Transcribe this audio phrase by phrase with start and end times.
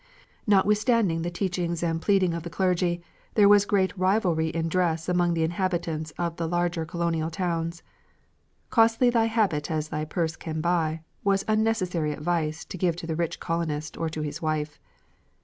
[0.47, 3.03] Notwithstanding the teachings and pleadings of the clergy,
[3.35, 7.83] there was great rivalry in dress among the inhabitants of the larger colonial towns.
[8.71, 13.15] "Costly thy habit as thy purse can buy," was unnecessary advice to give to the
[13.15, 14.79] rich colonist or to his wife.